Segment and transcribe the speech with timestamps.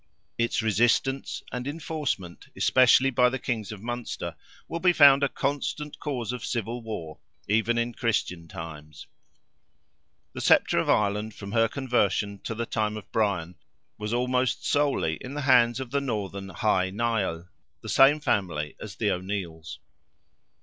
[0.35, 4.35] Its resistance, and enforcement, especially by the kings of Munster,
[4.67, 9.05] will be found a constant cause of civil war, even in Christian times.
[10.33, 13.53] The sceptre of Ireland, from her conversion to the time of Brian,
[13.99, 17.47] was almost solely in the hands of the northern Hy Nial,
[17.81, 19.77] the same family as the O'Neills.